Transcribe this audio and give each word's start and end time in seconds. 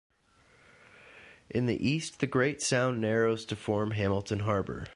In 1.47 1.67
the 1.67 1.75
east, 1.87 2.21
the 2.21 2.25
Great 2.27 2.59
Sound 2.59 2.99
narrows 3.01 3.45
to 3.45 3.55
form 3.55 3.91
Hamilton 3.91 4.39
Harbour. 4.39 4.87